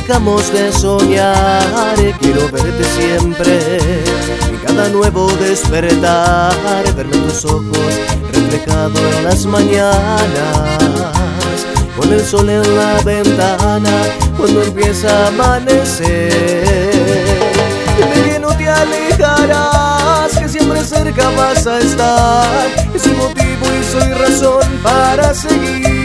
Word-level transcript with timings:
dejamos 0.00 0.52
de 0.52 0.72
soñar, 0.72 1.96
quiero 2.20 2.48
verte 2.50 2.84
siempre. 2.84 3.78
En 4.48 4.56
cada 4.64 4.88
nuevo 4.90 5.28
despertar, 5.40 6.54
verme 6.94 7.16
en 7.16 7.26
tus 7.26 7.44
ojos 7.44 7.78
reflejado 8.32 8.98
en 8.98 9.24
las 9.24 9.44
mañanas. 9.44 10.78
Con 11.96 12.12
el 12.12 12.24
sol 12.24 12.48
en 12.48 12.76
la 12.76 13.00
ventana, 13.02 13.90
cuando 14.36 14.62
empieza 14.62 15.08
a 15.08 15.28
amanecer. 15.28 16.90
Dime 17.96 18.30
que 18.30 18.38
no 18.38 18.48
te 18.56 18.68
alejarás, 18.68 20.38
que 20.38 20.48
siempre 20.48 20.84
cerca 20.84 21.28
vas 21.30 21.66
a 21.66 21.78
estar. 21.78 22.46
Es 22.94 23.04
un 23.06 23.18
motivo 23.18 23.66
y 23.80 23.84
soy 23.92 24.12
razón 24.12 24.62
para 24.82 25.34
seguir. 25.34 25.97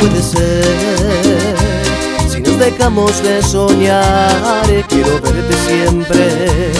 Puede 0.00 0.22
ser. 0.22 1.56
Si 2.28 2.40
nos 2.40 2.58
dejamos 2.58 3.22
de 3.22 3.42
soñar, 3.42 4.64
quiero 4.88 5.20
verte 5.20 5.54
siempre. 5.68 6.72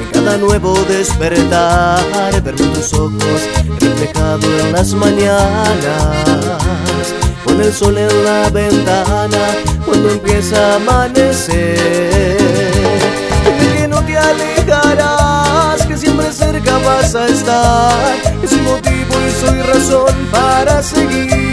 En 0.00 0.10
cada 0.12 0.36
nuevo 0.36 0.74
despertar, 0.88 2.00
verme 2.42 2.66
tus 2.74 2.92
ojos 2.94 3.40
reflejado 3.80 4.46
en 4.60 4.72
las 4.72 4.92
mañanas. 4.94 5.78
Con 7.44 7.60
el 7.60 7.72
sol 7.72 7.96
en 7.98 8.24
la 8.24 8.50
ventana, 8.50 9.38
cuando 9.84 10.10
empieza 10.10 10.56
a 10.56 10.76
amanecer. 10.76 12.38
que 13.74 13.88
no 13.88 14.02
te 14.04 14.16
alejarás, 14.16 15.86
que 15.86 15.96
siempre 15.96 16.32
cerca 16.32 16.78
vas 16.78 17.14
a 17.14 17.26
estar. 17.26 18.16
Es 18.42 18.52
un 18.52 18.64
motivo 18.64 19.14
y 19.26 19.46
soy 19.46 19.62
razón 19.62 20.14
para 20.30 20.82
seguir. 20.82 21.47